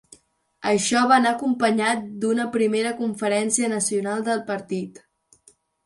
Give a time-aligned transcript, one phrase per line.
[0.69, 5.03] Això va anar acompanyat d'una Primera Conferència Nacional del partit.